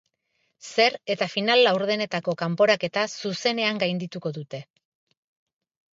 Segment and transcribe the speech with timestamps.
[0.69, 4.67] Zer eta final laurdenetako kanporaketa zuzenean gaindituko dute.